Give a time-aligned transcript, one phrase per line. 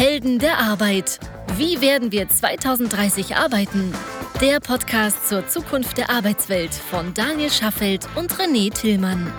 [0.00, 1.20] Helden der Arbeit.
[1.58, 3.92] Wie werden wir 2030 arbeiten?
[4.40, 9.30] Der Podcast zur Zukunft der Arbeitswelt von Daniel Schaffelt und René Tillmann.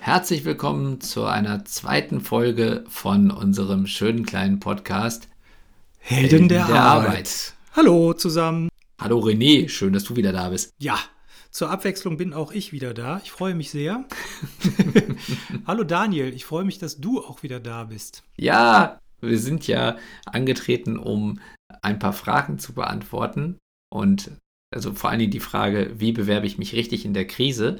[0.00, 5.28] Herzlich willkommen zu einer zweiten Folge von unserem schönen kleinen Podcast
[5.96, 7.08] Helden, Helden der, der Arbeit.
[7.08, 7.54] Arbeit.
[7.74, 8.68] Hallo zusammen.
[9.00, 10.74] Hallo René, schön, dass du wieder da bist.
[10.78, 10.98] Ja,
[11.50, 13.20] zur Abwechslung bin auch ich wieder da.
[13.22, 14.04] Ich freue mich sehr.
[15.66, 18.22] Hallo Daniel, ich freue mich, dass du auch wieder da bist.
[18.36, 21.40] Ja, wir sind ja angetreten, um
[21.82, 23.58] ein paar Fragen zu beantworten.
[23.90, 24.30] Und
[24.74, 27.78] also vor allen Dingen die Frage, wie bewerbe ich mich richtig in der Krise?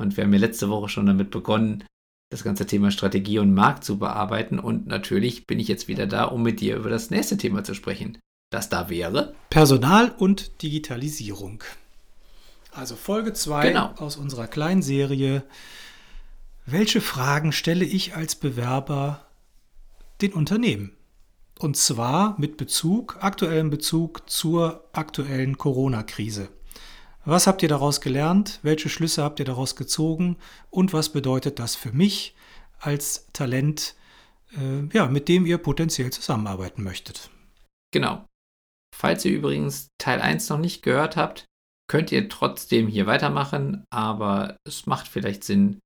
[0.00, 1.84] Und wir haben ja letzte Woche schon damit begonnen,
[2.30, 4.58] das ganze Thema Strategie und Markt zu bearbeiten.
[4.58, 7.74] Und natürlich bin ich jetzt wieder da, um mit dir über das nächste Thema zu
[7.74, 8.18] sprechen.
[8.50, 11.62] Das da wäre Personal und Digitalisierung.
[12.72, 13.92] Also Folge 2 genau.
[13.96, 15.42] aus unserer kleinen Serie.
[16.66, 19.26] Welche Fragen stelle ich als Bewerber
[20.20, 20.92] den Unternehmen?
[21.58, 26.50] Und zwar mit Bezug, aktuellem Bezug zur aktuellen Corona-Krise.
[27.24, 28.60] Was habt ihr daraus gelernt?
[28.62, 30.36] Welche Schlüsse habt ihr daraus gezogen?
[30.70, 32.34] Und was bedeutet das für mich
[32.78, 33.96] als Talent,
[34.52, 37.28] äh, ja, mit dem ihr potenziell zusammenarbeiten möchtet?
[37.90, 38.24] Genau.
[38.96, 41.44] Falls ihr übrigens Teil 1 noch nicht gehört habt,
[41.88, 45.80] könnt ihr trotzdem hier weitermachen, aber es macht vielleicht Sinn,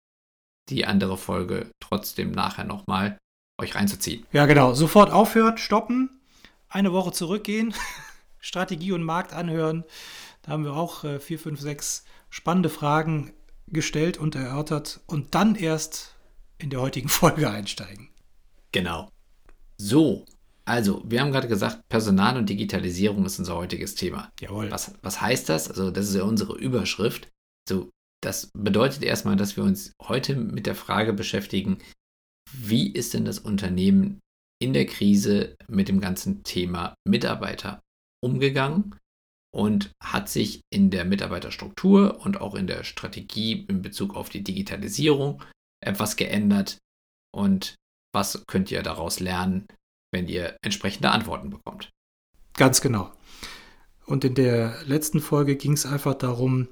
[0.69, 3.19] die andere Folge trotzdem nachher nochmal
[3.61, 4.27] euch reinzuziehen.
[4.33, 4.75] Ja, genau.
[4.75, 6.11] Sofort aufhören, stoppen,
[6.69, 7.75] eine Woche zurückgehen,
[8.41, 9.85] Strategie und Markt anhören.
[10.43, 13.33] Da haben wir auch äh, vier, fünf, sechs spannende Fragen
[13.69, 16.17] gestellt und erörtert und dann erst
[16.59, 18.09] in der heutigen Folge einsteigen.
[18.73, 19.09] Genau.
[19.77, 20.25] So,
[20.65, 24.31] also, wir haben gerade gesagt, Personal und Digitalisierung ist unser heutiges Thema.
[24.41, 24.71] Jawohl.
[24.71, 25.69] Was, was heißt das?
[25.69, 27.29] Also, das ist ja unsere Überschrift.
[27.69, 27.91] So,
[28.23, 31.79] das bedeutet erstmal, dass wir uns heute mit der Frage beschäftigen,
[32.53, 34.21] wie ist denn das Unternehmen
[34.61, 37.81] in der Krise mit dem ganzen Thema Mitarbeiter
[38.23, 38.95] umgegangen
[39.53, 44.45] und hat sich in der Mitarbeiterstruktur und auch in der Strategie in Bezug auf die
[44.45, 45.43] Digitalisierung
[45.85, 46.79] etwas geändert
[47.35, 47.75] und
[48.15, 49.67] was könnt ihr daraus lernen,
[50.13, 51.91] wenn ihr entsprechende Antworten bekommt.
[52.55, 53.11] Ganz genau.
[54.07, 56.69] Und in der letzten Folge ging es einfach darum,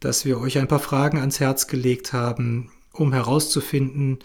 [0.00, 4.18] dass wir euch ein paar Fragen ans Herz gelegt haben, um herauszufinden,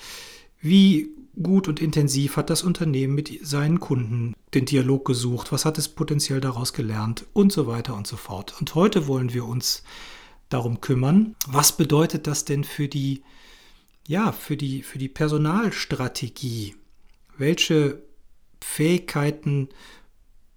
[0.59, 1.09] wie
[1.41, 5.89] gut und intensiv hat das Unternehmen mit seinen Kunden den Dialog gesucht, was hat es
[5.89, 8.55] potenziell daraus gelernt und so weiter und so fort.
[8.59, 9.83] Und heute wollen wir uns
[10.49, 13.23] darum kümmern, was bedeutet das denn für die
[14.07, 16.75] ja, für die für die Personalstrategie?
[17.37, 18.01] Welche
[18.67, 19.69] Fähigkeiten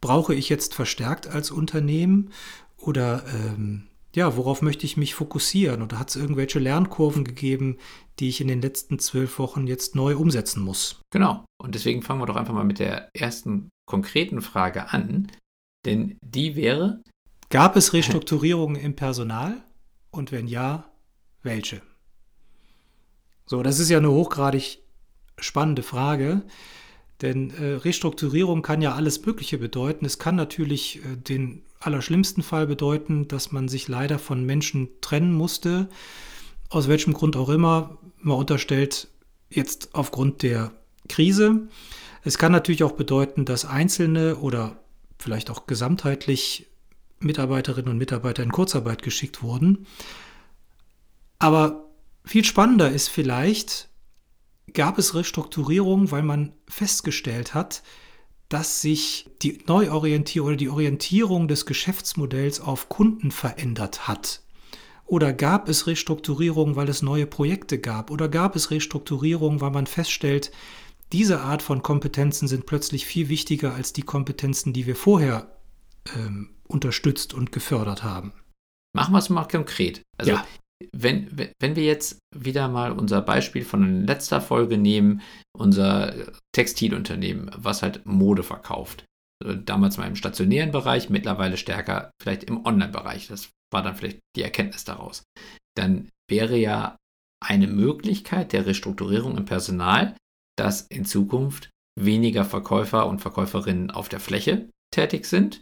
[0.01, 2.31] brauche ich jetzt verstärkt als Unternehmen
[2.77, 7.79] oder ähm, ja, worauf möchte ich mich fokussieren oder hat es irgendwelche Lernkurven gegeben,
[8.19, 11.01] die ich in den letzten zwölf Wochen jetzt neu umsetzen muss?
[11.11, 11.45] Genau.
[11.63, 15.31] Und deswegen fangen wir doch einfach mal mit der ersten konkreten Frage an,
[15.87, 17.03] denn die wäre:
[17.49, 19.63] Gab es Restrukturierungen im Personal?
[20.11, 20.91] Und wenn ja,
[21.43, 21.81] welche?
[23.47, 24.83] So, das ist ja eine hochgradig
[25.39, 26.43] spannende Frage.
[27.23, 30.07] Denn äh, Restrukturierung kann ja alles Mögliche bedeuten.
[30.07, 35.33] Es kann natürlich äh, den allerschlimmsten Fall bedeuten, dass man sich leider von Menschen trennen
[35.33, 35.89] musste,
[36.69, 37.99] aus welchem Grund auch immer.
[38.19, 39.09] Man unterstellt
[39.51, 40.73] jetzt aufgrund der
[41.09, 41.69] Krise.
[42.23, 44.77] Es kann natürlich auch bedeuten, dass Einzelne oder
[45.19, 46.67] vielleicht auch gesamtheitlich
[47.19, 49.87] Mitarbeiterinnen und Mitarbeiter in Kurzarbeit geschickt wurden.
[51.39, 51.91] Aber
[52.25, 53.90] viel spannender ist vielleicht,
[54.73, 57.83] gab es Restrukturierungen, weil man festgestellt hat,
[58.49, 64.43] dass sich die Neuorientierung oder die Orientierung des Geschäftsmodells auf Kunden verändert hat.
[65.07, 68.11] Oder gab es Restrukturierungen, weil es neue Projekte gab?
[68.11, 70.51] Oder gab es Restrukturierungen, weil man feststellt,
[71.13, 75.57] diese Art von Kompetenzen sind plötzlich viel wichtiger als die Kompetenzen, die wir vorher
[76.17, 78.33] ähm, unterstützt und gefördert haben?
[78.93, 80.03] Machen wir es mal konkret.
[80.19, 80.45] Also ja
[80.93, 85.21] wenn, wenn wir jetzt wieder mal unser Beispiel von letzter Folge nehmen,
[85.57, 86.15] unser
[86.53, 89.05] Textilunternehmen, was halt Mode verkauft.
[89.45, 93.29] Äh, damals mal im stationären Bereich, mittlerweile stärker vielleicht im Online-Bereich.
[93.29, 95.25] Das war dann vielleicht die Erkenntnis daraus.
[95.77, 96.97] Dann wäre ja
[97.43, 100.17] eine Möglichkeit der Restrukturierung im Personal,
[100.59, 105.61] dass in Zukunft weniger Verkäufer und Verkäuferinnen auf der Fläche tätig sind,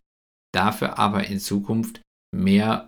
[0.52, 2.00] dafür aber in Zukunft
[2.34, 2.86] mehr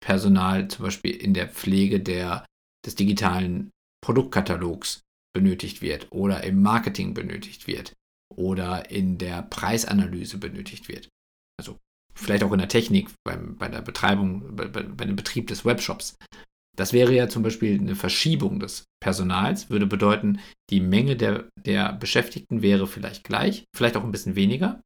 [0.00, 2.44] Personal zum Beispiel in der Pflege der,
[2.84, 3.70] des digitalen
[4.02, 5.02] Produktkatalogs
[5.34, 7.92] benötigt wird oder im Marketing benötigt wird
[8.34, 11.08] oder in der Preisanalyse benötigt wird.
[11.58, 11.78] Also
[12.14, 16.16] vielleicht auch in der Technik, beim, bei der Betreibung, bei, bei dem Betrieb des Webshops.
[16.76, 21.92] Das wäre ja zum Beispiel eine Verschiebung des Personals, würde bedeuten, die Menge der, der
[21.92, 24.80] Beschäftigten wäre vielleicht gleich, vielleicht auch ein bisschen weniger,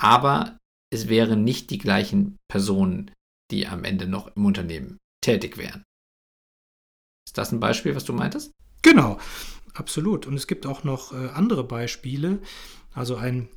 [0.00, 0.58] aber
[0.90, 3.10] es wären nicht die gleichen Personen,
[3.50, 5.84] die am Ende noch im Unternehmen tätig wären.
[7.26, 8.50] Ist das ein Beispiel, was du meintest?
[8.82, 9.18] Genau,
[9.74, 10.26] absolut.
[10.26, 12.38] Und es gibt auch noch äh, andere Beispiele.
[12.94, 13.48] Also ein,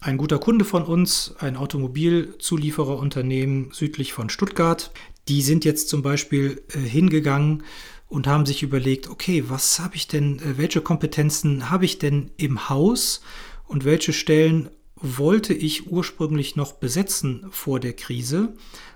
[0.00, 4.92] ein guter Kunde von uns, ein Automobilzuliefererunternehmen südlich von Stuttgart,
[5.28, 7.62] die sind jetzt zum Beispiel äh, hingegangen
[8.08, 12.30] und haben sich überlegt, okay, was habe ich denn, äh, welche Kompetenzen habe ich denn
[12.36, 13.22] im Haus
[13.66, 18.54] und welche Stellen wollte ich ursprünglich noch besetzen vor der Krise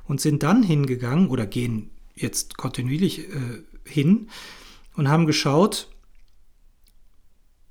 [0.08, 4.28] und sind dann hingegangen oder gehen jetzt kontinuierlich äh, hin
[4.96, 5.88] und haben geschaut,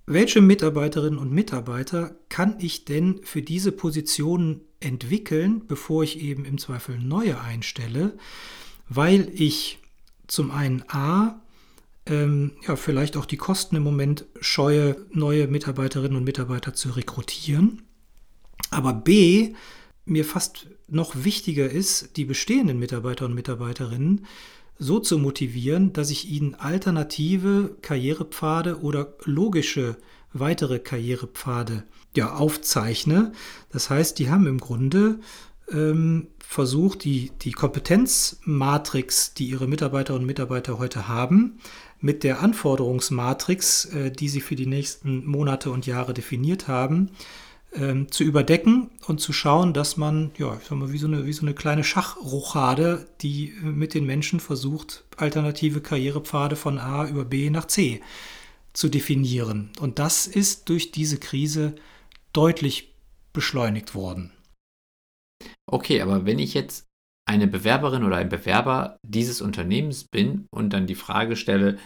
[0.05, 6.57] welche Mitarbeiterinnen und Mitarbeiter kann ich denn für diese Positionen entwickeln, bevor ich eben im
[6.57, 8.17] Zweifel neue einstelle,
[8.87, 9.79] weil ich
[10.27, 11.41] zum einen A,
[12.05, 17.81] ähm, ja, vielleicht auch die Kosten im Moment scheue, neue Mitarbeiterinnen und Mitarbeiter zu rekrutieren,
[18.69, 19.55] aber B,
[20.05, 24.25] mir fast noch wichtiger ist, die bestehenden Mitarbeiter und Mitarbeiterinnen
[24.79, 29.97] so zu motivieren, dass ich ihnen alternative Karrierepfade oder logische
[30.33, 31.83] weitere Karrierepfade
[32.15, 33.31] ja, aufzeichne.
[33.71, 35.19] Das heißt, die haben im Grunde
[35.71, 41.59] ähm, versucht, die, die Kompetenzmatrix, die ihre Mitarbeiterinnen und Mitarbeiter heute haben,
[41.99, 47.11] mit der Anforderungsmatrix, äh, die sie für die nächsten Monate und Jahre definiert haben,
[47.77, 51.25] ähm, zu überdecken und zu schauen, dass man, ja, ich sag mal, wie so eine,
[51.25, 57.07] wie so eine kleine Schachrochade, die äh, mit den Menschen versucht, alternative Karrierepfade von A
[57.07, 58.01] über B nach C
[58.73, 59.71] zu definieren.
[59.79, 61.75] Und das ist durch diese Krise
[62.33, 62.93] deutlich
[63.33, 64.31] beschleunigt worden.
[65.69, 66.85] Okay, aber wenn ich jetzt
[67.27, 71.77] eine Bewerberin oder ein Bewerber dieses Unternehmens bin und dann die Frage stelle,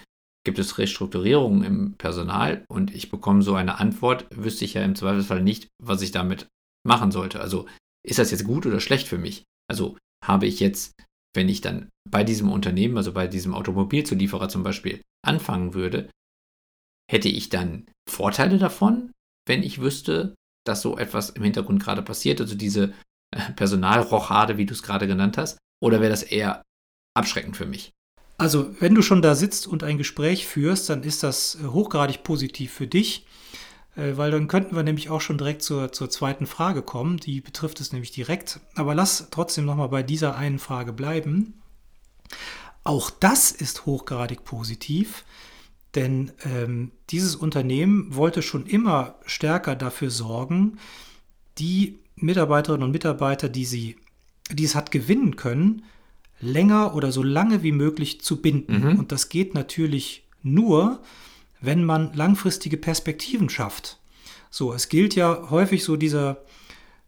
[0.44, 4.96] gibt es Restrukturierungen im Personal und ich bekomme so eine Antwort, wüsste ich ja im
[4.96, 6.48] Zweifelsfall nicht, was ich damit
[6.84, 7.40] machen sollte.
[7.40, 7.68] Also
[8.04, 9.44] ist das jetzt gut oder schlecht für mich?
[9.70, 10.94] Also habe ich jetzt,
[11.36, 16.10] wenn ich dann bei diesem Unternehmen, also bei diesem Automobilzulieferer zum Beispiel, anfangen würde,
[17.10, 19.12] hätte ich dann Vorteile davon,
[19.48, 20.36] wenn ich wüsste,
[20.66, 22.94] dass so etwas im Hintergrund gerade passiert, also diese
[23.36, 26.64] äh, Personalrochade, wie du es gerade genannt hast, oder wäre das eher
[27.16, 27.92] abschreckend für mich?
[28.42, 32.24] Also, wenn du schon da sitzt und ein Gespräch führst, dann ist das äh, hochgradig
[32.24, 33.28] positiv für dich,
[33.96, 37.18] äh, weil dann könnten wir nämlich auch schon direkt zur, zur zweiten Frage kommen.
[37.18, 38.60] Die betrifft es nämlich direkt.
[38.74, 41.62] Aber lass trotzdem nochmal bei dieser einen Frage bleiben.
[42.84, 45.24] Auch das ist hochgradig positiv,
[45.94, 50.80] denn ähm, dieses Unternehmen wollte schon immer stärker dafür sorgen,
[51.60, 53.98] die Mitarbeiterinnen und Mitarbeiter, die, sie,
[54.52, 55.84] die es hat gewinnen können,
[56.42, 58.92] länger oder so lange wie möglich zu binden.
[58.92, 59.00] Mhm.
[59.00, 61.00] Und das geht natürlich nur,
[61.62, 64.00] wenn man langfristige Perspektiven schafft.
[64.50, 66.44] So, es gilt ja häufig so dieser,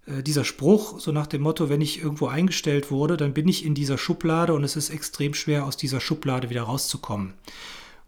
[0.06, 3.65] äh, dieser Spruch, so nach dem Motto, wenn ich irgendwo eingestellt wurde, dann bin ich
[3.65, 7.33] in dieser Schublade und es ist extrem schwer, aus dieser Schublade wieder rauszukommen.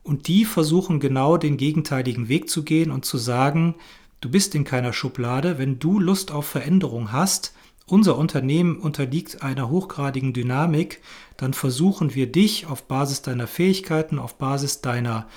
[0.04, 3.76] Und die versuchen genau den gegenteiligen Weg zu gehen und zu sagen,
[4.22, 7.54] du bist in keiner Schublade, wenn du Lust auf Veränderung hast,
[7.88, 11.02] unser Unternehmen unterliegt einer hochgradigen Dynamik,
[11.38, 15.28] dann versuchen wir dich auf Basis deiner Fähigkeiten, auf Basis deiner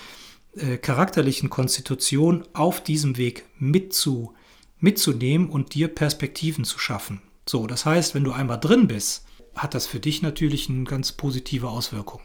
[0.54, 4.34] äh, charakterlichen Konstitution auf diesem Weg mitzu,
[4.78, 7.20] mitzunehmen und dir Perspektiven zu schaffen.
[7.48, 11.12] So, das heißt, wenn du einmal drin bist, hat das für dich natürlich eine ganz
[11.12, 12.20] positive Auswirkung.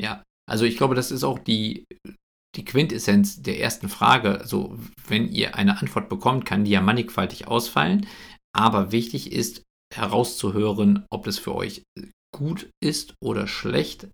[0.00, 1.84] Ja, also ich glaube, das ist auch die,
[2.56, 4.38] die Quintessenz der ersten Frage.
[4.40, 8.06] Also, wenn ihr eine Antwort bekommt, kann die ja mannigfaltig ausfallen.
[8.54, 9.62] Aber wichtig ist
[9.94, 11.82] herauszuhören, ob es für euch
[12.34, 14.08] gut ist oder schlecht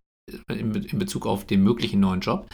[0.49, 2.49] in, in Bezug auf den möglichen neuen Job.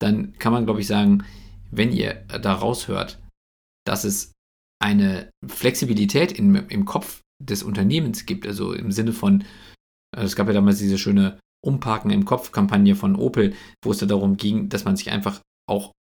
[0.00, 1.24] Dann kann man, glaube ich, sagen,
[1.70, 3.20] wenn ihr da raushört,
[3.86, 4.32] dass es
[4.82, 9.44] eine Flexibilität in, im Kopf des Unternehmens gibt, also im Sinne von,
[10.14, 14.06] also es gab ja damals diese schöne Umparken im Kopf-Kampagne von Opel, wo es ja
[14.06, 15.92] darum ging, dass man sich einfach auch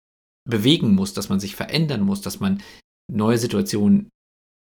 [0.48, 2.62] bewegen muss, dass man sich verändern muss, dass man
[3.10, 4.08] neue Situationen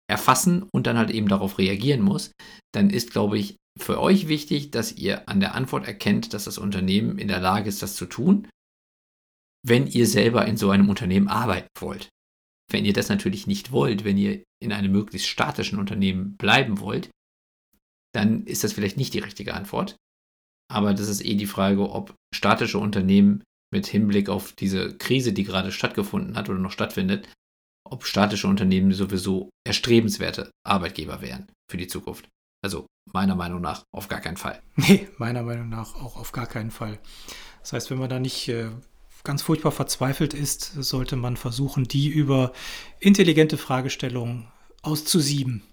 [0.08, 2.32] erfassen und dann halt eben darauf reagieren muss,
[2.74, 6.58] dann ist, glaube ich, für euch wichtig, dass ihr an der Antwort erkennt, dass das
[6.58, 8.48] Unternehmen in der Lage ist, das zu tun,
[9.66, 12.10] wenn ihr selber in so einem Unternehmen arbeiten wollt.
[12.72, 17.10] Wenn ihr das natürlich nicht wollt, wenn ihr in einem möglichst statischen Unternehmen bleiben wollt,
[18.14, 19.98] dann ist das vielleicht nicht die richtige Antwort.
[20.72, 23.44] Aber das ist eh die Frage, ob statische Unternehmen
[23.74, 27.28] mit Hinblick auf diese Krise, die gerade stattgefunden hat oder noch stattfindet,
[27.86, 32.28] ob statische Unternehmen sowieso erstrebenswerte Arbeitgeber wären für die Zukunft.
[32.64, 34.62] Also meiner Meinung nach auf gar keinen Fall.
[34.76, 37.00] Nee, meiner Meinung nach auch auf gar keinen Fall.
[37.62, 38.70] Das heißt, wenn man da nicht äh,
[39.24, 42.54] ganz furchtbar verzweifelt ist, sollte man versuchen, die über
[43.00, 44.48] intelligente Fragestellungen
[44.82, 45.64] auszusieben,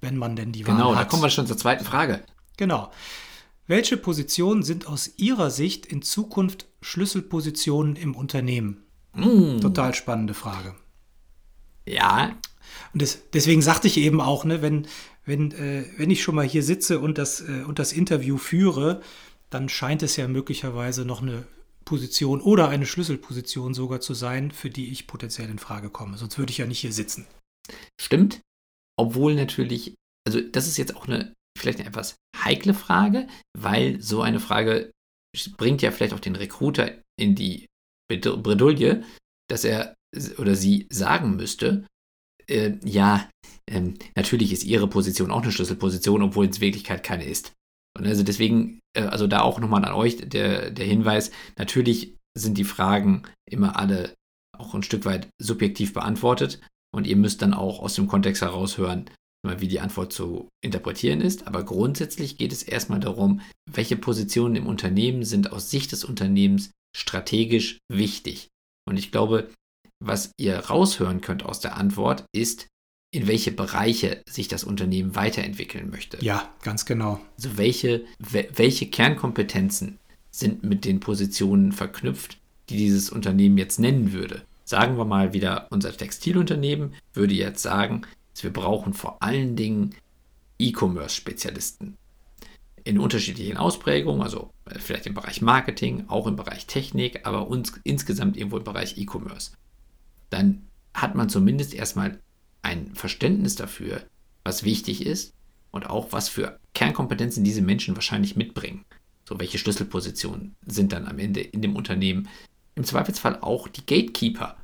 [0.00, 0.92] wenn man denn die Wahl genau, hat.
[0.92, 2.22] Genau, da kommen wir schon zur zweiten Frage.
[2.56, 2.90] Genau.
[3.66, 8.84] Welche Positionen sind aus Ihrer Sicht in Zukunft Schlüsselpositionen im Unternehmen?
[9.14, 9.60] Mm.
[9.60, 10.74] Total spannende Frage.
[11.88, 12.36] Ja.
[12.92, 14.86] Und das, deswegen sagte ich eben auch, ne, wenn,
[15.24, 19.02] wenn, äh, wenn ich schon mal hier sitze und das, äh, und das Interview führe,
[19.50, 21.46] dann scheint es ja möglicherweise noch eine
[21.84, 26.18] Position oder eine Schlüsselposition sogar zu sein, für die ich potenziell in Frage komme.
[26.18, 27.26] Sonst würde ich ja nicht hier sitzen.
[28.00, 28.40] Stimmt.
[28.98, 29.94] Obwohl natürlich,
[30.26, 33.26] also das ist jetzt auch eine vielleicht eine etwas heikle Frage,
[33.56, 34.92] weil so eine Frage
[35.56, 37.66] bringt ja vielleicht auch den Recruiter in die
[38.08, 39.04] Bredouille,
[39.48, 39.94] dass er
[40.38, 41.86] oder sie sagen müsste,
[42.46, 43.28] äh, ja,
[43.70, 47.52] ähm, natürlich ist ihre Position auch eine Schlüsselposition, obwohl es in Wirklichkeit keine ist.
[47.96, 52.56] Und also deswegen, äh, also da auch nochmal an euch der, der Hinweis, natürlich sind
[52.56, 54.14] die Fragen immer alle
[54.56, 56.60] auch ein Stück weit subjektiv beantwortet
[56.94, 59.10] und ihr müsst dann auch aus dem Kontext heraushören,
[59.44, 61.46] wie die Antwort zu interpretieren ist.
[61.46, 66.70] Aber grundsätzlich geht es erstmal darum, welche Positionen im Unternehmen sind aus Sicht des Unternehmens
[66.96, 68.48] strategisch wichtig.
[68.88, 69.50] Und ich glaube,
[70.00, 72.66] was ihr raushören könnt aus der Antwort ist,
[73.10, 76.22] in welche Bereiche sich das Unternehmen weiterentwickeln möchte.
[76.22, 77.20] Ja, ganz genau.
[77.36, 79.98] Also welche, welche Kernkompetenzen
[80.30, 82.38] sind mit den Positionen verknüpft,
[82.68, 84.42] die dieses Unternehmen jetzt nennen würde.
[84.64, 88.02] Sagen wir mal wieder, unser Textilunternehmen würde jetzt sagen,
[88.40, 89.94] wir brauchen vor allen Dingen
[90.58, 91.96] E-Commerce-Spezialisten.
[92.84, 97.72] In unterschiedlichen Ausprägungen, also äh, vielleicht im Bereich Marketing, auch im Bereich Technik, aber uns
[97.84, 99.52] insgesamt irgendwo im Bereich E-Commerce.
[100.30, 102.20] Dann hat man zumindest erstmal
[102.62, 104.02] ein Verständnis dafür,
[104.44, 105.32] was wichtig ist
[105.70, 108.84] und auch was für Kernkompetenzen diese Menschen wahrscheinlich mitbringen.
[109.28, 112.28] So, welche Schlüsselpositionen sind dann am Ende in dem Unternehmen?
[112.74, 114.56] Im Zweifelsfall auch die Gatekeeper,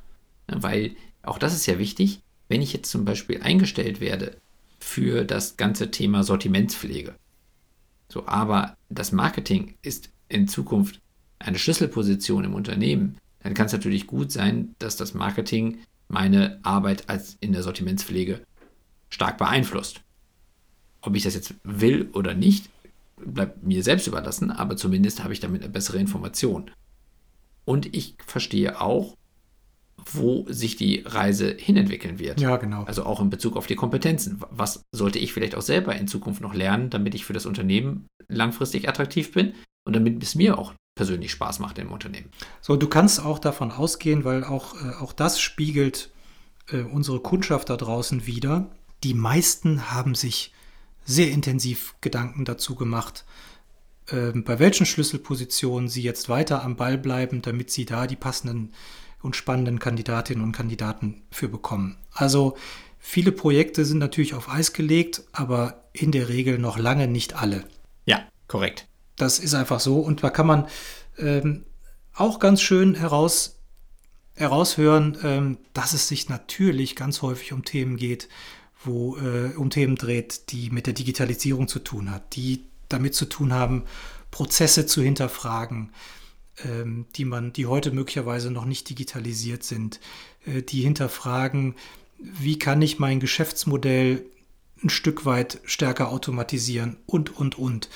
[0.47, 4.37] weil auch das ist ja wichtig, wenn ich jetzt zum Beispiel eingestellt werde
[4.79, 7.15] für das ganze Thema Sortimentspflege.
[8.09, 10.99] So, aber das Marketing ist in Zukunft
[11.39, 17.09] eine Schlüsselposition im Unternehmen, dann kann es natürlich gut sein, dass das Marketing meine Arbeit
[17.11, 18.41] als in der Sortimentspflege
[19.09, 20.01] stark beeinflusst.
[21.01, 22.71] Ob ich das jetzt will oder nicht,
[23.23, 26.71] bleibt mir selbst überlassen, aber zumindest habe ich damit eine bessere Information.
[27.65, 29.15] Und ich verstehe auch,
[30.11, 32.41] wo sich die Reise hinentwickeln wird.
[32.41, 32.85] Ja, genau.
[32.85, 34.41] Also auch in Bezug auf die Kompetenzen.
[34.49, 38.07] Was sollte ich vielleicht auch selber in Zukunft noch lernen, damit ich für das Unternehmen
[38.27, 39.53] langfristig attraktiv bin
[39.85, 42.29] und damit es mir auch persönlich Spaß macht im Unternehmen.
[42.61, 46.09] So, du kannst auch davon ausgehen, weil auch, äh, auch das spiegelt
[46.71, 48.71] äh, unsere Kundschaft da draußen wieder.
[49.03, 50.53] Die meisten haben sich
[51.03, 53.25] sehr intensiv Gedanken dazu gemacht,
[54.07, 58.71] äh, bei welchen Schlüsselpositionen sie jetzt weiter am Ball bleiben, damit sie da die passenden
[59.21, 61.97] und spannenden Kandidatinnen und Kandidaten für bekommen.
[62.11, 62.55] Also
[62.99, 67.65] viele Projekte sind natürlich auf Eis gelegt, aber in der Regel noch lange nicht alle.
[68.05, 68.87] Ja, korrekt.
[69.15, 69.99] Das ist einfach so.
[69.99, 70.67] Und da kann man
[71.17, 71.63] ähm,
[72.13, 73.59] auch ganz schön heraus,
[74.35, 78.27] heraushören, ähm, dass es sich natürlich ganz häufig um Themen geht,
[78.83, 83.25] wo äh, um Themen dreht, die mit der Digitalisierung zu tun hat, die damit zu
[83.25, 83.85] tun haben,
[84.31, 85.91] Prozesse zu hinterfragen,
[86.63, 89.99] ähm, die man, die heute möglicherweise noch nicht digitalisiert sind,
[90.45, 91.75] äh, die hinterfragen,
[92.17, 94.25] wie kann ich mein Geschäftsmodell
[94.83, 97.89] ein Stück weit stärker automatisieren und, und, und.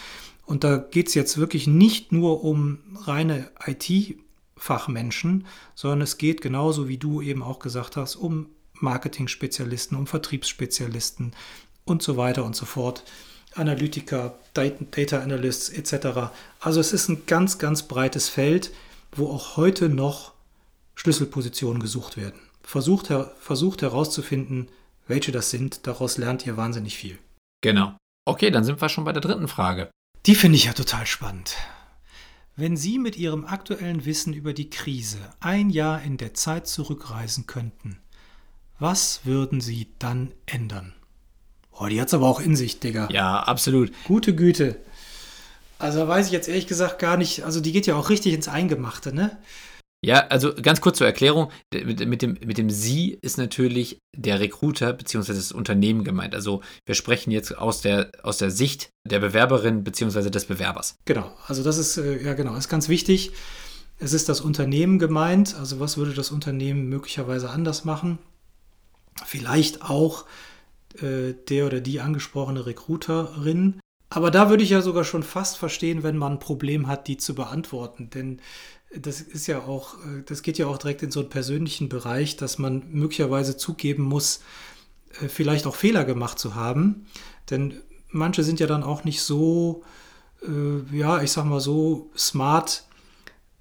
[0.49, 6.87] Und da geht es jetzt wirklich nicht nur um reine IT-Fachmenschen, sondern es geht genauso,
[6.87, 11.33] wie du eben auch gesagt hast, um Marketing-Spezialisten, um Vertriebsspezialisten
[11.85, 13.03] und so weiter und so fort.
[13.53, 16.31] Analytiker, Data Analysts etc.
[16.59, 18.71] Also es ist ein ganz, ganz breites Feld,
[19.11, 20.33] wo auch heute noch
[20.95, 22.39] Schlüsselpositionen gesucht werden.
[22.63, 24.69] Versucht, versucht herauszufinden,
[25.07, 25.85] welche das sind.
[25.85, 27.19] Daraus lernt ihr wahnsinnig viel.
[27.61, 27.95] Genau.
[28.25, 29.91] Okay, dann sind wir schon bei der dritten Frage.
[30.25, 31.55] Die finde ich ja total spannend.
[32.55, 37.47] Wenn Sie mit Ihrem aktuellen Wissen über die Krise ein Jahr in der Zeit zurückreisen
[37.47, 37.99] könnten,
[38.79, 40.93] was würden Sie dann ändern?
[41.71, 43.07] Oh, die hat's aber auch in sich, Digga.
[43.11, 43.93] Ja, absolut.
[44.03, 44.81] Gute Güte.
[45.77, 47.43] Also weiß ich jetzt ehrlich gesagt gar nicht.
[47.43, 49.37] Also die geht ja auch richtig ins Eingemachte, ne?
[50.01, 51.51] Ja, also ganz kurz zur Erklärung.
[51.73, 55.33] Mit, mit, dem, mit dem Sie ist natürlich der Recruiter bzw.
[55.33, 56.33] das Unternehmen gemeint.
[56.33, 60.29] Also wir sprechen jetzt aus der, aus der Sicht der Bewerberin bzw.
[60.29, 60.95] des Bewerbers.
[61.05, 63.31] Genau, also das ist, äh, ja genau, ist ganz wichtig.
[63.97, 65.55] Es ist das Unternehmen gemeint.
[65.55, 68.19] Also was würde das Unternehmen möglicherweise anders machen?
[69.25, 70.25] Vielleicht auch
[71.01, 73.81] äh, der oder die angesprochene Recruiterin.
[74.09, 77.17] Aber da würde ich ja sogar schon fast verstehen, wenn man ein Problem hat, die
[77.17, 78.09] zu beantworten.
[78.09, 78.41] Denn
[78.95, 82.37] das ist ja auch, äh, das geht ja auch direkt in so einen persönlichen Bereich,
[82.37, 84.41] dass man möglicherweise zugeben muss,
[85.21, 87.05] äh, vielleicht auch Fehler gemacht zu haben.
[87.49, 89.83] Denn manche sind ja dann auch nicht so,
[90.41, 92.85] äh, ja, ich sag mal so smart,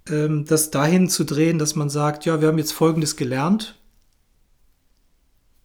[0.09, 3.75] ähm, das dahin zu drehen, dass man sagt, ja, wir haben jetzt Folgendes gelernt.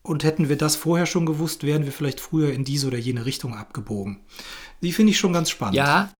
[0.05, 3.25] Und hätten wir das vorher schon gewusst, wären wir vielleicht früher in diese oder jene
[3.25, 4.19] Richtung abgebogen.
[4.81, 5.75] Die finde ich schon ganz spannend.
[5.75, 6.11] Ja,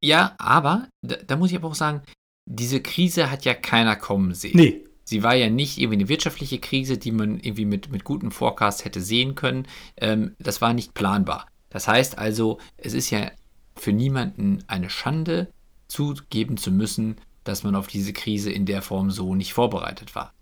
[0.00, 2.02] ja, aber da, da, muss ich aber auch sagen,
[2.46, 4.56] diese Krise hat ja keiner kommen sehen.
[4.56, 4.84] Nee.
[5.04, 8.84] Sie war ja nicht irgendwie eine wirtschaftliche Krise, die man irgendwie mit, mit gutem Forecast
[8.84, 9.66] hätte sehen können.
[9.96, 11.48] Ähm, das war nicht planbar.
[11.70, 13.30] Das heißt also, es ist ja
[13.76, 15.52] für niemanden eine Schande,
[15.88, 20.32] zugeben zu müssen, dass man auf diese Krise in der Form so nicht vorbereitet war.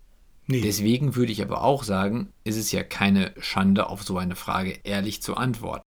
[0.47, 0.61] Nee.
[0.61, 4.79] Deswegen würde ich aber auch sagen, ist es ja keine Schande, auf so eine Frage
[4.83, 5.83] ehrlich zu antworten.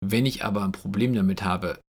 [0.00, 1.80] Wenn ich aber ein Problem damit habe,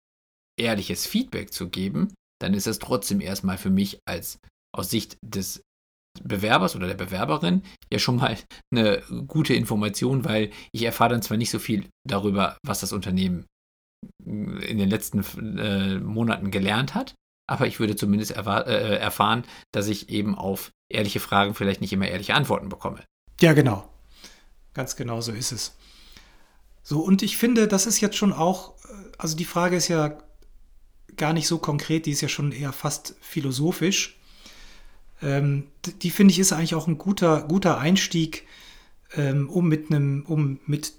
[0.57, 4.39] ehrliches Feedback zu geben, dann ist das trotzdem erstmal für mich als
[4.73, 5.61] aus Sicht des
[6.23, 8.37] Bewerbers oder der Bewerberin ja schon mal
[8.73, 13.45] eine gute Information, weil ich erfahre dann zwar nicht so viel darüber, was das Unternehmen
[14.25, 15.23] in den letzten
[15.57, 17.15] äh, Monaten gelernt hat,
[17.47, 22.07] aber ich würde zumindest äh, erfahren, dass ich eben auf ehrliche Fragen vielleicht nicht immer
[22.07, 23.03] ehrliche Antworten bekomme.
[23.41, 23.89] Ja, genau.
[24.73, 25.75] Ganz genau so ist es.
[26.83, 30.17] So, und ich finde, das ist jetzt schon auch, äh, also die Frage ist ja
[31.17, 34.17] gar nicht so konkret, die ist ja schon eher fast philosophisch.
[35.21, 35.67] Ähm,
[36.01, 38.45] die finde ich ist eigentlich auch ein guter, guter Einstieg,
[39.15, 40.93] ähm, um mit einem, um mit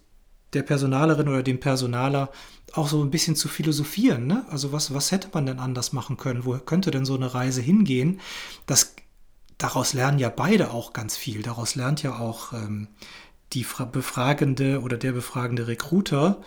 [0.52, 2.30] der Personalerin oder dem Personaler
[2.72, 4.26] auch so ein bisschen zu philosophieren.
[4.26, 4.44] Ne?
[4.50, 6.44] Also was, was hätte man denn anders machen können?
[6.44, 8.20] Wo könnte denn so eine Reise hingehen?
[8.66, 8.94] Das,
[9.58, 11.42] daraus lernen ja beide auch ganz viel.
[11.42, 12.88] Daraus lernt ja auch ähm,
[13.52, 16.42] die befragende oder der befragende Recruiter,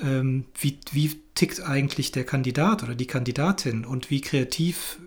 [0.00, 4.98] ähm, wie, wie tickt eigentlich der Kandidat oder die Kandidatin und wie kreativ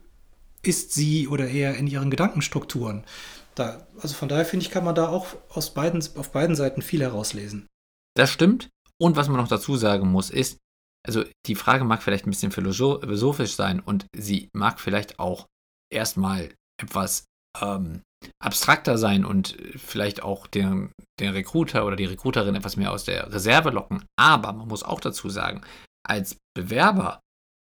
[0.64, 3.04] ist sie oder er in ihren Gedankenstrukturen.
[3.56, 6.82] Da, also von daher finde ich, kann man da auch aus beiden, auf beiden Seiten
[6.82, 7.68] viel herauslesen.
[8.16, 8.70] Das stimmt.
[8.98, 10.58] Und was man noch dazu sagen muss, ist,
[11.06, 15.48] also die Frage mag vielleicht ein bisschen philosophisch sein und sie mag vielleicht auch
[15.92, 17.26] erstmal etwas
[17.60, 18.02] ähm,
[18.40, 23.34] abstrakter sein und vielleicht auch den, den Recruiter oder die Recruiterin etwas mehr aus der
[23.34, 24.06] Reserve locken.
[24.16, 25.62] Aber man muss auch dazu sagen,
[26.08, 27.20] als Bewerber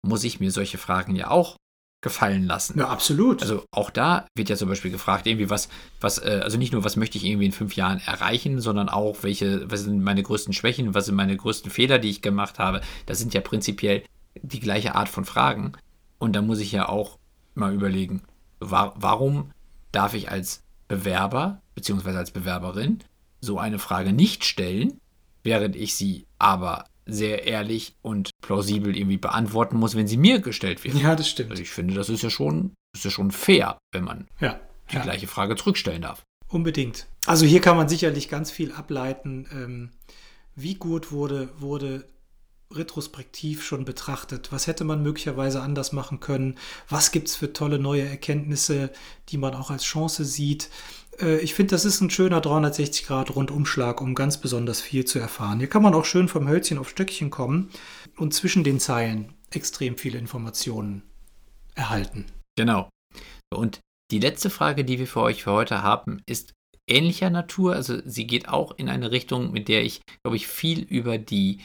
[0.07, 1.57] muss ich mir solche Fragen ja auch
[2.03, 2.79] gefallen lassen.
[2.79, 3.41] Ja, absolut.
[3.41, 6.85] Also auch da wird ja zum Beispiel gefragt, irgendwie was, was, äh, also nicht nur,
[6.85, 10.53] was möchte ich irgendwie in fünf Jahren erreichen, sondern auch, welche, was sind meine größten
[10.53, 12.83] Schwächen, was sind meine größten Fehler, die ich gemacht habe.
[13.07, 14.05] Das sind ja prinzipiell
[14.43, 15.73] die gleiche Art von Fragen.
[16.19, 17.19] Und da muss ich ja auch
[17.55, 18.23] mal überlegen,
[18.61, 19.51] wa warum
[19.95, 22.11] darf ich als Bewerber bzw.
[22.11, 23.01] als Bewerberin
[23.41, 24.99] so eine Frage nicht stellen,
[25.43, 30.85] während ich sie aber sehr ehrlich und plausibel irgendwie beantworten muss, wenn sie mir gestellt
[30.85, 30.95] wird.
[30.95, 31.51] Ja, das stimmt.
[31.51, 34.59] Also ich finde, das ist ja schon, ist ja schon fair, wenn man ja,
[34.91, 35.03] die ja.
[35.03, 36.23] gleiche Frage zurückstellen darf.
[36.49, 37.07] Unbedingt.
[37.27, 39.47] Also hier kann man sicherlich ganz viel ableiten.
[39.53, 39.91] Ähm,
[40.55, 42.07] wie gut wurde, wurde
[42.77, 44.53] retrospektiv schon betrachtet?
[44.53, 46.57] Was hätte man möglicherweise anders machen können?
[46.89, 48.91] Was gibt es für tolle neue Erkenntnisse,
[49.29, 50.71] die man auch als Chance sieht?
[51.21, 55.59] Äh, ich finde, das ist ein schöner 360-Grad-Rundumschlag, um ganz besonders viel zu erfahren.
[55.59, 57.71] Hier kann man auch schön vom Hölzchen auf Stöckchen kommen
[58.17, 61.03] und zwischen den Zeilen extrem viele Informationen
[61.75, 62.27] erhalten.
[62.57, 62.89] Genau.
[63.53, 66.53] Und die letzte Frage, die wir für euch für heute haben, ist
[66.89, 67.75] ähnlicher Natur.
[67.75, 71.61] Also sie geht auch in eine Richtung, mit der ich, glaube ich, viel über die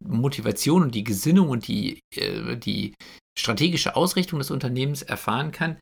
[0.00, 2.94] Motivation und die Gesinnung und die, äh, die
[3.38, 5.78] strategische Ausrichtung des Unternehmens erfahren kann.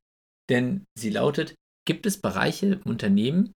[0.48, 1.54] Denn sie lautet,
[1.86, 3.52] Gibt es Bereiche im Unternehmen,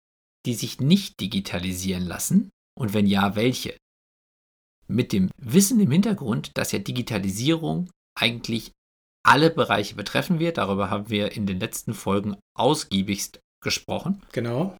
[0.45, 2.51] die sich nicht digitalisieren lassen?
[2.79, 3.77] Und wenn ja, welche?
[4.89, 8.73] Mit dem Wissen im Hintergrund, dass ja Digitalisierung eigentlich
[9.25, 14.23] alle Bereiche betreffen wird, darüber haben wir in den letzten Folgen ausgiebigst gesprochen.
[14.33, 14.77] Genau.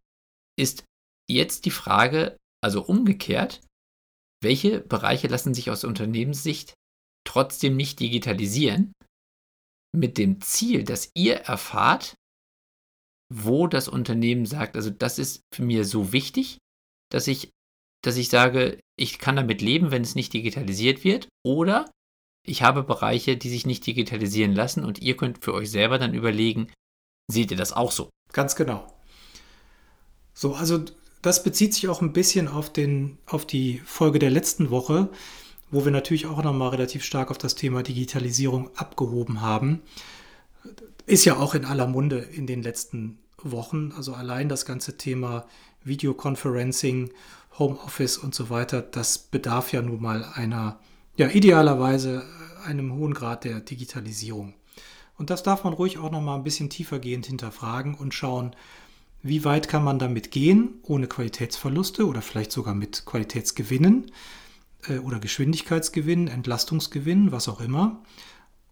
[0.57, 0.83] Ist
[1.29, 3.61] jetzt die Frage, also umgekehrt,
[4.41, 6.73] welche Bereiche lassen sich aus Unternehmenssicht
[7.25, 8.93] trotzdem nicht digitalisieren?
[9.95, 12.15] Mit dem Ziel, dass ihr erfahrt,
[13.33, 16.59] wo das Unternehmen sagt, also das ist für mir so wichtig,
[17.11, 17.51] dass ich,
[18.03, 21.89] dass ich sage, ich kann damit leben, wenn es nicht digitalisiert wird, oder
[22.45, 26.13] ich habe Bereiche, die sich nicht digitalisieren lassen und ihr könnt für euch selber dann
[26.13, 26.71] überlegen,
[27.29, 28.09] seht ihr das auch so?
[28.31, 28.87] Ganz genau.
[30.33, 30.85] So, also
[31.27, 35.09] das bezieht sich auch ein bisschen auf, den, auf die Folge der letzten Woche,
[35.69, 39.81] wo wir natürlich auch nochmal relativ stark auf das Thema Digitalisierung abgehoben haben
[41.07, 43.93] ist ja auch in aller Munde in den letzten Wochen.
[43.95, 45.45] Also allein das ganze Thema
[45.83, 47.11] Videoconferencing,
[47.57, 50.79] Homeoffice und so weiter, das bedarf ja nun mal einer,
[51.15, 52.23] ja, idealerweise
[52.65, 54.53] einem hohen Grad der Digitalisierung.
[55.17, 58.55] Und das darf man ruhig auch noch mal ein bisschen tiefergehend hinterfragen und schauen,
[59.27, 64.11] wie weit kann man damit gehen, ohne Qualitätsverluste oder vielleicht sogar mit Qualitätsgewinnen
[64.87, 68.03] äh, oder Geschwindigkeitsgewinnen, Entlastungsgewinnen, was auch immer.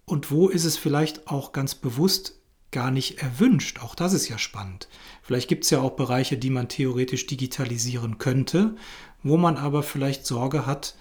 [0.06, 2.40] Und wo ist es vielleicht auch ganz bewusst
[2.72, 3.82] gar nicht erwünscht?
[3.82, 4.88] Auch das ist ja spannend.
[5.24, 8.76] Vielleicht gibt es ja auch Bereiche, die man theoretisch digitalisieren könnte,
[9.24, 10.96] wo man aber vielleicht Sorge hat,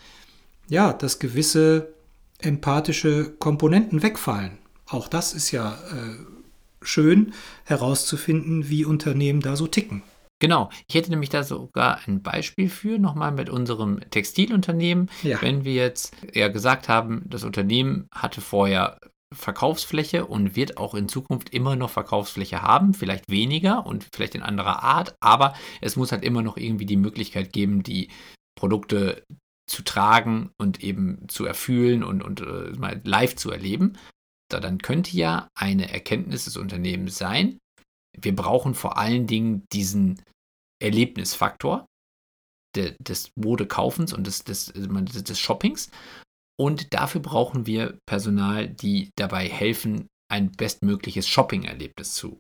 [0.69, 1.95] ja, dass gewisse
[2.39, 4.59] empathische Komponenten wegfallen.
[4.87, 6.17] Auch das ist ja äh,
[6.87, 7.33] schön
[7.65, 10.03] herauszufinden, wie Unternehmen da so ticken.
[10.41, 15.09] Genau, ich hätte nämlich da sogar ein Beispiel für, nochmal mit unserem Textilunternehmen.
[15.23, 15.41] Ja.
[15.41, 18.99] Wenn wir jetzt ja gesagt haben, das Unternehmen hatte vorher
[19.33, 24.43] Verkaufsfläche und wird auch in Zukunft immer noch Verkaufsfläche haben, vielleicht weniger und vielleicht in
[24.43, 28.09] anderer Art, aber es muss halt immer noch irgendwie die Möglichkeit geben, die
[28.55, 29.25] Produkte
[29.67, 33.95] zu tragen und eben zu erfühlen und, und äh, mal live zu erleben.
[34.51, 37.59] Da dann könnte ja eine Erkenntnis des Unternehmens sein,
[38.17, 40.23] wir brauchen vor allen Dingen diesen
[40.81, 41.87] Erlebnisfaktor
[42.77, 45.91] de, des Modekaufens und des, des, des Shoppings.
[46.57, 52.39] Und dafür brauchen wir Personal, die dabei helfen, ein bestmögliches Shopping-Erlebnis zu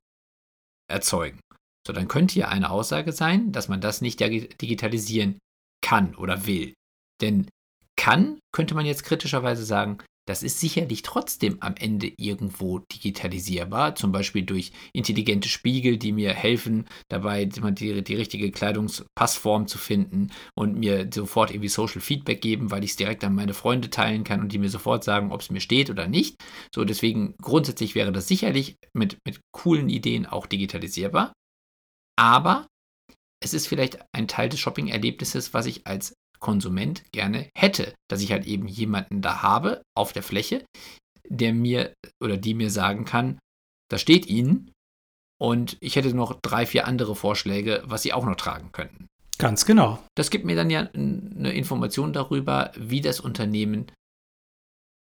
[0.88, 1.40] erzeugen.
[1.86, 5.38] So, dann könnte hier eine Aussage sein, dass man das nicht digitalisieren
[5.82, 6.74] kann oder will.
[7.20, 7.48] Denn
[7.96, 14.12] kann, könnte man jetzt kritischerweise sagen, das ist sicherlich trotzdem am Ende irgendwo digitalisierbar, zum
[14.12, 20.76] Beispiel durch intelligente Spiegel, die mir helfen, dabei die, die richtige Kleidungspassform zu finden und
[20.76, 24.40] mir sofort irgendwie Social Feedback geben, weil ich es direkt an meine Freunde teilen kann
[24.40, 26.37] und die mir sofort sagen, ob es mir steht oder nicht.
[26.74, 31.32] So, deswegen grundsätzlich wäre das sicherlich mit, mit coolen Ideen auch digitalisierbar.
[32.16, 32.66] Aber
[33.42, 38.30] es ist vielleicht ein Teil des Shopping-Erlebnisses, was ich als Konsument gerne hätte, dass ich
[38.30, 40.62] halt eben jemanden da habe auf der Fläche,
[41.26, 43.38] der mir oder die mir sagen kann,
[43.90, 44.70] da steht Ihnen
[45.40, 49.07] und ich hätte noch drei, vier andere Vorschläge, was Sie auch noch tragen könnten.
[49.38, 50.04] Ganz genau.
[50.16, 53.90] Das gibt mir dann ja eine Information darüber, wie das Unternehmen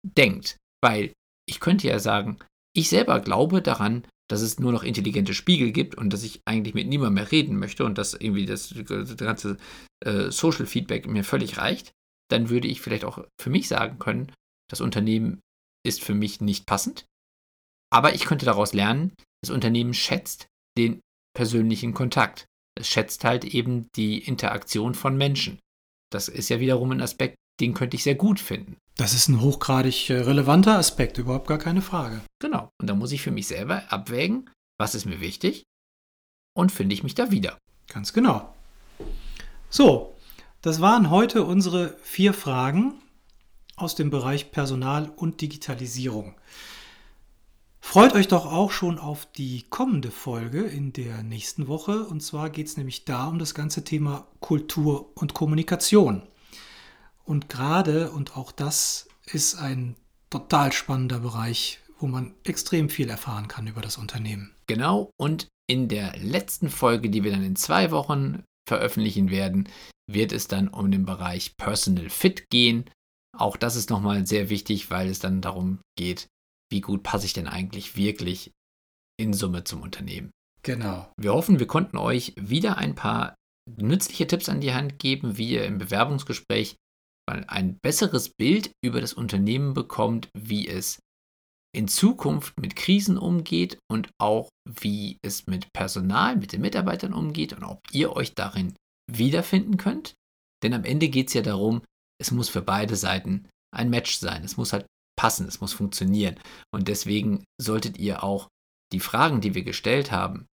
[0.04, 0.58] denkt.
[0.84, 1.13] Weil
[1.47, 2.39] ich könnte ja sagen,
[2.76, 6.73] ich selber glaube daran, dass es nur noch intelligente Spiegel gibt und dass ich eigentlich
[6.73, 9.58] mit niemandem mehr reden möchte und dass irgendwie das, das ganze
[10.05, 11.91] äh, Social Feedback mir völlig reicht,
[12.29, 14.31] dann würde ich vielleicht auch für mich sagen können,
[14.69, 15.39] das Unternehmen
[15.86, 17.05] ist für mich nicht passend.
[17.91, 20.99] Aber ich könnte daraus lernen, das Unternehmen schätzt den
[21.33, 22.45] persönlichen Kontakt.
[22.77, 25.60] Es schätzt halt eben die Interaktion von Menschen.
[26.12, 28.77] Das ist ja wiederum ein Aspekt, den könnte ich sehr gut finden.
[28.97, 32.21] Das ist ein hochgradig äh, relevanter Aspekt, überhaupt gar keine Frage.
[32.39, 32.69] Genau.
[32.81, 35.63] Und da muss ich für mich selber abwägen, was ist mir wichtig
[36.55, 37.57] und finde ich mich da wieder.
[37.88, 38.57] Ganz genau.
[39.69, 40.15] So,
[40.62, 42.93] das waren heute unsere vier Fragen
[43.75, 46.36] aus dem Bereich Personal und Digitalisierung.
[47.80, 52.03] Freut euch doch auch schon auf die kommende Folge in der nächsten Woche.
[52.03, 56.23] Und zwar geht es nämlich da um das ganze Thema Kultur und Kommunikation.
[57.23, 59.95] Und gerade, und auch das ist ein
[60.30, 64.53] total spannender Bereich, wo man extrem viel erfahren kann über das Unternehmen.
[64.67, 69.69] Genau, und in der letzten Folge, die wir dann in zwei Wochen veröffentlichen werden,
[70.10, 72.89] wird es dann um den Bereich Personal Fit gehen.
[73.36, 76.27] Auch das ist nochmal sehr wichtig, weil es dann darum geht,
[76.71, 78.51] wie gut passe ich denn eigentlich wirklich
[79.19, 80.32] in Summe zum Unternehmen.
[80.63, 81.12] Genau.
[81.17, 83.36] Wir hoffen, wir konnten euch wieder ein paar
[83.77, 86.75] nützliche Tipps an die Hand geben, wie ihr im Bewerbungsgespräch
[87.30, 90.99] ein besseres Bild über das Unternehmen bekommt, wie es
[91.75, 97.53] in Zukunft mit Krisen umgeht und auch wie es mit Personal, mit den Mitarbeitern umgeht
[97.53, 98.75] und ob ihr euch darin
[99.12, 100.13] wiederfinden könnt.
[100.63, 101.82] Denn am Ende geht es ja darum,
[102.19, 104.43] es muss für beide Seiten ein Match sein.
[104.43, 104.86] Es muss halt
[105.17, 106.39] passen, es muss funktionieren.
[106.73, 108.47] Und deswegen solltet ihr auch
[108.91, 110.47] die Fragen, die wir gestellt haben,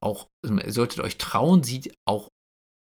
[0.00, 2.28] auch solltet euch trauen, sie auch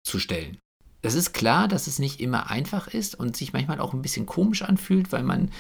[0.07, 0.59] zu stellen.
[1.03, 4.25] Es ist klar, dass es nicht immer einfach ist und sich manchmal auch ein bisschen
[4.25, 5.51] komisch anfühlt, weil man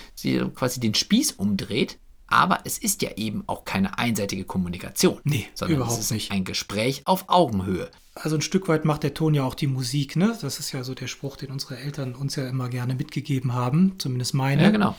[0.55, 1.99] quasi den Spieß umdreht.
[2.29, 5.21] Aber es ist ja eben auch keine einseitige Kommunikation.
[5.25, 6.33] Nee, sondern überhaupt es ist nicht.
[6.33, 7.91] ein Gespräch auf Augenhöhe.
[8.15, 10.39] Also ein Stück weit macht der Ton ja auch die Musik, ne?
[10.41, 13.97] Das ist ja so der Spruch, den unsere Eltern uns ja immer gerne mitgegeben haben,
[13.99, 14.63] zumindest meine.
[14.63, 14.97] Ja, genau.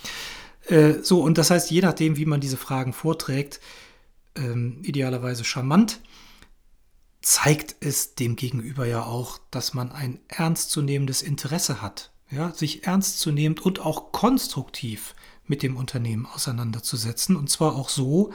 [0.68, 3.60] Äh, so, und das heißt, je nachdem, wie man diese Fragen vorträgt,
[4.36, 6.00] ähm, idealerweise charmant,
[7.24, 13.62] zeigt es dem Gegenüber ja auch, dass man ein ernstzunehmendes Interesse hat, ja, sich ernstzunehmend
[13.62, 18.34] und auch konstruktiv mit dem Unternehmen auseinanderzusetzen und zwar auch so,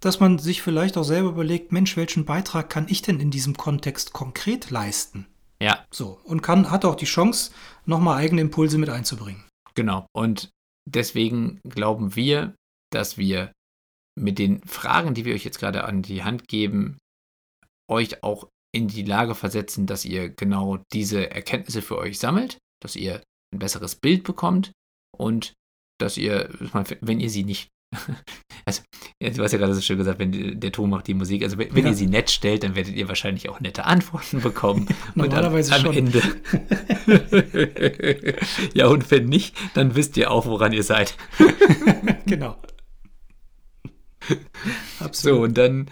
[0.00, 3.56] dass man sich vielleicht auch selber überlegt, Mensch, welchen Beitrag kann ich denn in diesem
[3.56, 5.26] Kontext konkret leisten?
[5.62, 5.84] Ja.
[5.90, 7.52] So, und kann, hat auch die Chance,
[7.86, 9.44] nochmal eigene Impulse mit einzubringen.
[9.74, 10.06] Genau.
[10.12, 10.50] Und
[10.86, 12.54] deswegen glauben wir,
[12.90, 13.52] dass wir
[14.14, 16.98] mit den Fragen, die wir euch jetzt gerade an die Hand geben,
[17.88, 22.96] euch auch in die Lage versetzen, dass ihr genau diese Erkenntnisse für euch sammelt, dass
[22.96, 24.72] ihr ein besseres Bild bekommt
[25.16, 25.54] und
[26.00, 26.48] dass ihr,
[27.00, 27.68] wenn ihr sie nicht,
[28.64, 28.82] also
[29.20, 31.76] du hast ja gerade so schön gesagt, wenn der Ton macht die Musik, also wenn,
[31.76, 31.90] ja.
[31.90, 34.88] ihr sie nett stellt, dann werdet ihr wahrscheinlich auch nette Antworten bekommen.
[35.14, 36.06] Normalerweise und am, am schon.
[36.06, 36.20] Ende.
[38.74, 41.16] ja, und wenn nicht, dann wisst ihr auch, woran ihr seid.
[42.26, 42.56] genau.
[44.98, 45.36] Absolut.
[45.36, 45.88] So, und dann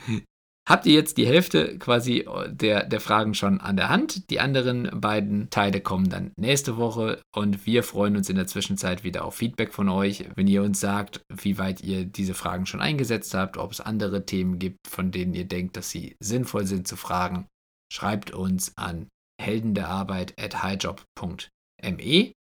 [0.72, 4.30] habt ihr jetzt die Hälfte quasi der, der Fragen schon an der Hand.
[4.30, 9.04] Die anderen beiden Teile kommen dann nächste Woche und wir freuen uns in der Zwischenzeit
[9.04, 12.80] wieder auf Feedback von euch, wenn ihr uns sagt, wie weit ihr diese Fragen schon
[12.80, 16.88] eingesetzt habt, ob es andere Themen gibt, von denen ihr denkt, dass sie sinnvoll sind
[16.88, 17.46] zu fragen.
[17.92, 19.08] Schreibt uns an
[19.38, 22.32] heldenderarbeit at highjob.me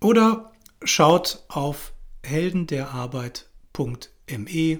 [0.00, 0.52] oder
[0.84, 1.92] schaut auf
[2.24, 4.78] heldenderarbeit.me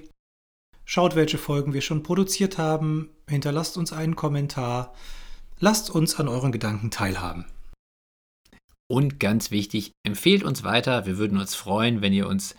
[0.94, 4.92] Schaut, welche Folgen wir schon produziert haben, hinterlasst uns einen Kommentar,
[5.58, 7.46] lasst uns an euren Gedanken teilhaben.
[8.90, 11.06] Und ganz wichtig, empfehlt uns weiter.
[11.06, 12.56] Wir würden uns freuen, wenn ihr uns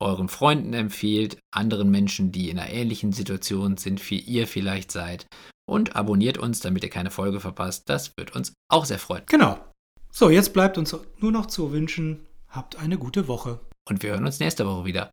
[0.00, 5.28] euren Freunden empfehlt, anderen Menschen, die in einer ähnlichen Situation sind, wie ihr vielleicht seid.
[5.64, 7.88] Und abonniert uns, damit ihr keine Folge verpasst.
[7.88, 9.22] Das wird uns auch sehr freuen.
[9.26, 9.56] Genau.
[10.10, 13.60] So, jetzt bleibt uns nur noch zu wünschen, habt eine gute Woche.
[13.88, 15.12] Und wir hören uns nächste Woche wieder.